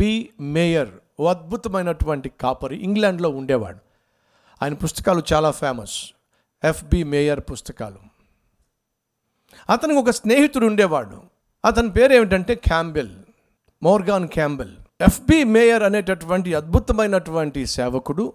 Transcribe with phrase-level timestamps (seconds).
[0.00, 0.88] B mayor
[1.20, 3.78] ఓ అద్భుతమైనటువంటి కాపరి ఇంగ్లాండ్లో ఉండేవాడు.
[4.62, 6.12] ఆయన పుస్తకాలు చాలా ఫేమస్.
[6.64, 7.98] ఎఫ్బి మేయర్ పుస్తకాలు.
[9.70, 11.22] అతనికి ఒక స్నేహితుడు ఉండేవాడు.
[11.64, 13.10] అతని పేరు ఏమిటంటే Campbell
[13.82, 14.72] Morgan Campbell.
[15.00, 18.32] F B Meyer అనేటటువంటి అద్భుతమైనటువంటి సేవకుడు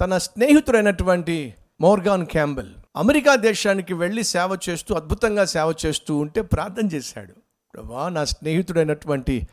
[0.00, 7.32] తన స్నేహితుడైనటువంటి మోర్గాన్ క్యాంబెల్ అమెరికా దేశానికి వెళ్ళి సేవ చేస్తూ అద్భుతంగా సేవ చేస్తూ ఉంటే ప్రార్థన చేశాడు.
[7.74, 9.48] ప్రభా నా స్నేహితుడైనటువంటి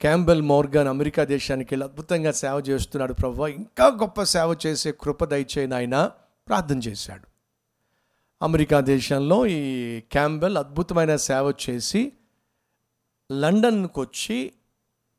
[0.00, 5.74] క్యాంబెల్ మోర్గన్ అమెరికా దేశానికి వెళ్ళి అద్భుతంగా సేవ చేస్తున్నాడు ప్రభు ఇంకా గొప్ప సేవ చేసే కృప దయచేయని
[5.74, 6.10] ఆయన
[6.48, 7.26] ప్రార్థన చేశాడు.
[8.44, 12.12] అమెరికా దేశంలో ఈ క్యాంబెల్ అద్భుతమైన సేవ చేసి
[13.32, 14.52] లండన్కు వచ్చి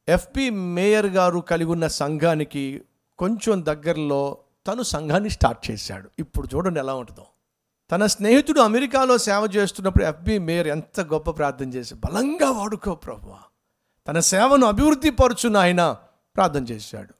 [0.09, 2.81] ఎఫ్పి మేయర్ గారు కలిగి ఉన్న సంఘానికి
[3.17, 4.37] కొంచెం దగ్గరలో
[4.67, 6.09] తను సంఘాన్ని స్టార్ట్ చేశాడు.
[6.19, 7.25] ఇప్పుడు చూడండి ఎలా ఉంటుందో.
[7.91, 13.50] తన స్నేహితుడు అమెరికాలో సేవ చేస్తున్నప్పుడు ఎఫ్బి మేయర్ ఎంత గొప్ప ప్రార్థన చేసి బలంగా వాడుకో ప్రభు
[14.07, 15.97] తన సేవను అభివృద్ధి పరుచున్న ఆయన
[16.35, 17.13] ప్రార్థన చేశాడు.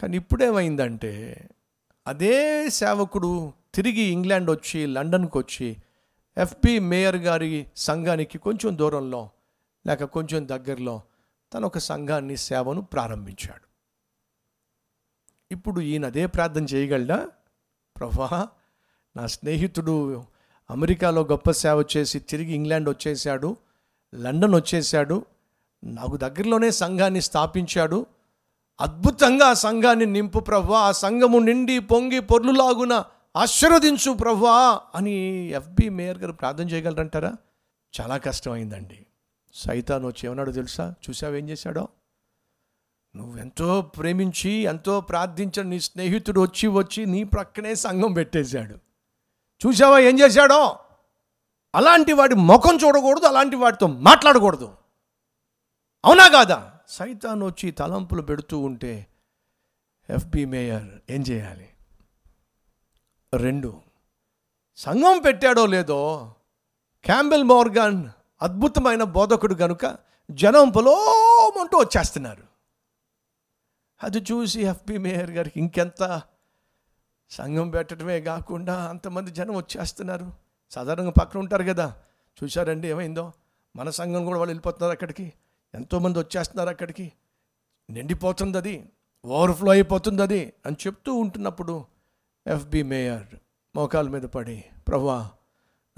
[0.00, 1.48] కానీ ఇప్పుడేమైందంటే
[2.06, 5.76] అదే సేవకుడు తిరిగి ఇంగ్లాండ్ వచ్చి లండన్కి వచ్చి
[6.38, 9.30] ఎఫ్పి మేయర్ గారి సంఘానికి కొంచెం దూరంలో
[9.86, 11.02] లేక కొంచెం దగ్గరలో
[11.54, 13.70] తన ఒక సంఘాన్ని సేవను ప్రారంభించాడు.
[15.52, 17.28] ఇప్పుడు ఈయన అదే ప్రార్థన చేయగలడా?
[17.96, 18.48] ప్రభా
[19.16, 20.24] నా స్నేహితుడు
[20.70, 23.56] అమెరికాలో గొప్ప సేవ చేసి తిరిగి ఇంగ్లాండ్ వచ్చేసాడు
[24.14, 25.26] లండన్ వచ్చేసాడు
[25.84, 28.06] నాకు దగ్గరలోనే సంఘాన్ని స్థాపించాడు.
[28.80, 33.04] అద్భుతంగా ఆ సంఘాన్ని నింపు ప్రవ్వా ఆ సంఘము నిండి పొంగి పొర్లులాగున
[33.36, 35.12] ఆశీర్వదించు ప్రవ్వా అని
[35.48, 37.32] ఎఫ్బి మేయర్ గారు ప్రార్థన చేయగలరంటారా?
[38.00, 39.06] చాలా కష్టమైందండి.
[39.54, 40.94] సైతాన్ వచ్చి ఏమన్నాడో తెలుసా?
[41.08, 41.88] చూసావేం ఏం చేశాడో?
[43.16, 48.74] నువ్వెంతో ప్రేమించి ఎంతో ప్రార్థించిన నీ స్నేహితుడు వచ్చి వచ్చి నీ ప్రక్కనే సంఘం పెట్టేశాడు.
[49.66, 50.76] చూసావా ఏం చేశాడో?
[51.74, 54.72] అలాంటి వాడి ముఖం చూడకూడదు అలాంటి వాడితో మాట్లాడకూడదు.
[56.04, 56.72] అవునా కాదా?
[56.88, 59.06] సైతాన్ వచ్చి తలంపులు పెడుతూ ఉంటే
[60.10, 61.68] ఎఫ్బి మేయర్ ఏం చేయాలి?
[63.36, 63.80] రెండు
[64.76, 66.34] సంఘం పెట్టాడో లేదో
[67.04, 68.08] క్యాంబెల్ మోర్గాన్
[68.42, 69.98] అద్భుతమైన బోధకుడు కనుక
[70.30, 72.42] జనం పొలోమంటూ వచ్చేస్తున్నారు.
[74.02, 76.22] అది చూసి ఎఫ్బి మేయర్ గారికి ఇంకెంత?
[77.30, 80.32] సంఘం పెట్టడమే కాకుండా అంతమంది జనం వచ్చేస్తున్నారు.
[80.70, 81.96] సాధారణంగా పక్కన ఉంటారు కదా.
[82.44, 83.32] చూశారండి ఏమైందో?
[83.76, 85.32] మన సంఘం కూడా వాళ్ళు వెళ్ళిపోతున్నారు అక్కడికి.
[85.74, 87.12] ఎంతోమంది వచ్చేస్తున్నారు అక్కడికి?
[87.90, 88.88] నిండిపోతుంది అది
[89.24, 91.84] ఓవర్ఫ్లో అయిపోతుంది అది అని చెప్తూ ఉంటున్నప్పుడు
[92.46, 93.36] ఎఫ్బి మేయర్
[93.76, 95.30] మోకాల మీద పడి ప్రభా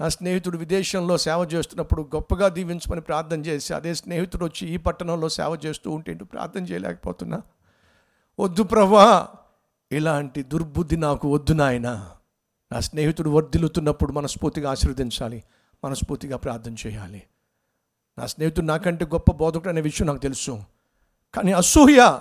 [0.01, 5.59] నా స్నేహితుడు విదేశంలో సేవ చేస్తున్నప్పుడు గొప్పగా దీవించమని ప్రార్థన చేసి అదే స్నేహితుడు వచ్చి ఈ పట్టణంలో సేవ
[5.65, 7.41] చేస్తూ ఉంటే ప్రార్థన చేయలేకపోతున్నా?
[8.39, 9.27] వద్దు ప్రభా
[9.91, 11.87] ఇలాంటి దుర్బుద్ధి నాకు వద్దు నాయన.
[12.71, 15.43] నా స్నేహితుడు వర్ధిల్లుతున్నప్పుడు మనస్ఫూర్తిగా ఆశీర్వదించాలి
[15.83, 17.23] మనస్ఫూర్తిగా ప్రార్థన చేయాలి.
[18.17, 20.63] నా స్నేహితుడు నాకంటే గొప్ప బోధకుడు అనే విషయం నాకు తెలుసు.
[21.33, 22.19] కానీ అసూయ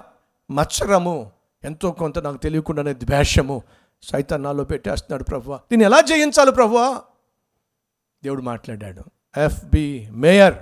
[0.51, 1.33] మత్సరము
[1.65, 3.63] ఎంతో కొంత నాకు తెలియకుండానే ద్వేషము
[4.03, 5.57] సైతం నాలో పెట్టేస్తున్నాడు ప్రభువ.
[5.57, 7.03] దీన్ని ఎలా జయించాలి ప్రభువా?
[8.25, 9.03] దేవుడు మాట్లాడాడు.
[9.37, 10.55] ఎఫ్బి మేయర్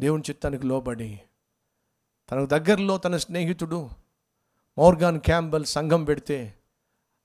[0.00, 1.20] దేవుని చిత్తానికి లోబడి
[2.30, 3.90] తనకు దగ్గరలో తన స్నేహితుడు
[4.78, 6.54] మోర్గాన్ క్యాంబల్ సంఘం పెడితే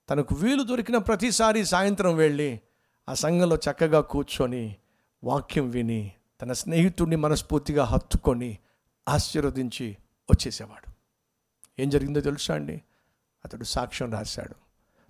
[0.09, 2.61] తనకు వీలు దొరికిన ప్రతిసారి సాయంత్రం వెళ్ళి
[3.09, 4.75] ఆ సంఘంలో చక్కగా కూర్చొని
[5.23, 8.57] వాక్యం విని తన స్నేహితుడిని మనస్ఫూర్తిగా హత్తుకొని
[9.09, 9.97] ఆశీర్వదించి
[10.31, 10.91] వచ్చేసేవాడు.
[11.81, 12.81] ఏం జరిగిందో తెలుసా అండి?
[13.45, 14.55] అతడు సాక్ష్యం రాశాడు.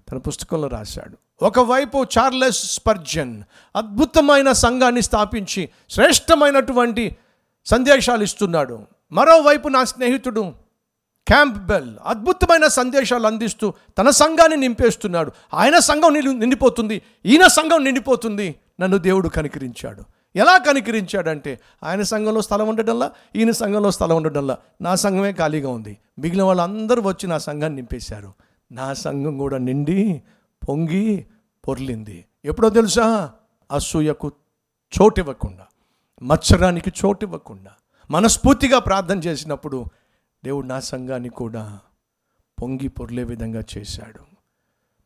[0.09, 1.45] తన పుస్తకంలో రాశాడు.
[1.45, 3.43] ఒకవైపు చార్లెస్ స్పర్జన్
[3.75, 7.17] అద్భుతమైన సంఘాన్ని స్థాపించి శ్రేష్టమైనటువంటి
[7.66, 8.87] సందేశాలు ఇస్తున్నాడు.
[9.11, 10.53] మరోవైపు నా స్నేహితుడు
[11.27, 15.31] క్యాంప్బెల్ అద్భుతమైన సందేశాలు అందిస్తూ తన సంఘాన్ని నింపేస్తున్నాడు.
[15.53, 17.01] ఆయన సంఘం నిండి నిండిపోతుంది.
[17.25, 18.55] ఈయన సంఘం నిండిపోతుంది.
[18.81, 20.03] నన్ను దేవుడు కనికరించాడు.
[20.37, 25.97] ఎలా కనికరించాడంటే ఆయన సంఘంలో స్థలం ఉండడంలా ఈయన సంఘంలో స్థలం ఉండడంలా నా సంఘమే ఖాళీగా ఉంది.
[26.19, 28.33] మిగిలిన వాళ్ళందరూ వచ్చి నా సంఘాన్ని నింపేశారు.
[28.71, 30.23] నా సంఘం కూడా నిండి
[30.69, 31.25] పొంగి
[31.67, 32.25] పొర్లింది.
[32.45, 33.31] ఎప్పుడో తెలుసా?
[33.72, 34.31] అసూయకు
[35.01, 35.66] చోటివ్వకుండా
[36.22, 37.72] మత్సరానికి చోటివ్వకుండా
[38.11, 39.85] మనస్ఫూర్తిగా ప్రార్థన చేసినప్పుడు
[40.45, 41.79] దేవుడు నా సంఘాన్ని కూడా
[42.61, 44.19] పొంగి పొర్లే విధంగా చేశాడు.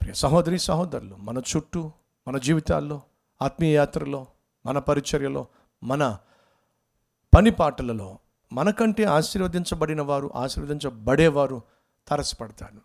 [0.01, 1.92] ప్రియ సహోదరి సహోదరులు మన చుట్టూ
[2.27, 3.01] మన జీవితాల్లో
[3.42, 4.25] ఆత్మీయ యాత్రలో
[4.66, 5.48] మన పరిచర్యలో
[5.84, 6.18] మన
[7.36, 8.19] పని పాటలలో
[8.52, 11.62] మనకంటే ఆశీర్వదించబడిన వారు ఆశీర్వదించబడేవారు
[12.08, 12.81] తరసపడతాను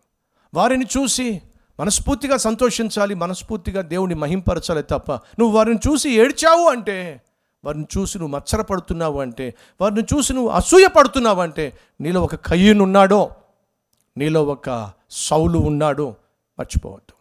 [0.53, 1.41] వారిని చూసి
[1.79, 7.21] మనస్ఫూర్తిగా సంతోషించాలి మనస్ఫూర్తిగా దేవుని మహింపరచాలి తప్ప నువ్వు వారిని చూసి ఏడ్చావు అంటే
[7.63, 13.31] వారిని చూసి నువ్వు మచ్చరపడుతున్నావు అంటే వారిని చూసి నువ్వు అసూయ పడుతున్నావు అంటే నీలో ఒక కయ్యనున్నాడో
[14.17, 16.15] నీలో ఒక సౌలు ఉన్నాడో
[16.59, 17.16] మర్చిపోవద్దు.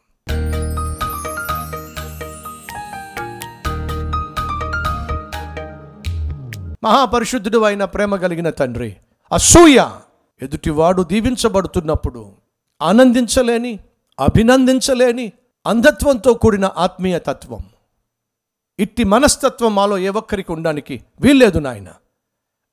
[6.87, 8.97] మహాపరిశుద్ధుడు అయిన ప్రేమ కలిగిన తండ్రి
[9.33, 9.89] అసూయ
[10.43, 12.33] ఎదుటివాడు దీవించబడుతున్నప్పుడు
[12.83, 13.79] ఆనందించలేని
[14.21, 15.33] అభినందించలేని
[15.67, 17.59] అంధత్వంతో కూడిన ఆత్మీయ తత్వం.
[18.79, 21.89] ఇట్టి మనస్తత్వం మాలో ఏ ఒక్కరికి ఉండడానికి వీల్లేదు నాయన.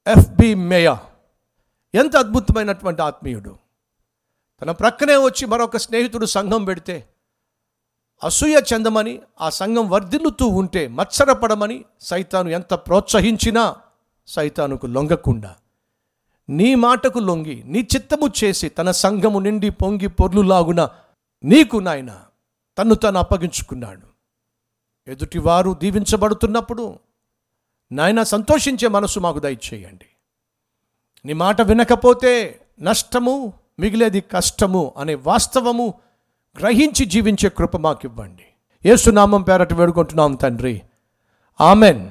[0.08, 1.00] ఎఫ్బి మేయా
[1.96, 3.58] ఎంత అద్భుతమైనటువంటి ఆత్మీయుడు.
[4.62, 7.08] తన ప్రక్కనే వచ్చి మరొక స్నేహితుడు సంఘం పెడితే
[8.24, 13.76] అసూయ చెందమని ఆ సంఘం వర్ధిల్లుతూ ఉంటే మత్సరపడమని సైతాను ఎంత ప్రోత్సహించినా
[14.28, 15.56] సైతానుకు లొంగకుండా
[16.50, 20.90] నీ మాటకు లొంగి నీ చిత్తము చేసి తన సంఘము నిండి పొంగి పొర్లులాగున
[21.44, 22.22] నీకు నాయన
[22.78, 24.14] తన్ను తను అప్పగించుకున్నాడు.
[25.08, 27.00] ఎదుటివారు దీవించబడుతున్నప్పుడు
[27.92, 30.06] నాయన సంతోషించే మనసు మాకు దయచేయండి.
[31.26, 35.94] నీ మాట వినకపోతే నష్టము మిగిలేది కష్టము అనే వాస్తవము
[36.60, 38.46] గ్రహించి జీవించే కృప మాకివ్వండి.
[38.86, 40.82] ఏసునామం పేరట వేడుకుంటున్నాం తండ్రి.
[41.62, 42.10] ఆమెన్.